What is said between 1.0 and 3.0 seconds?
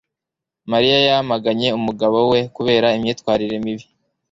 yamaganye umugabo we kubera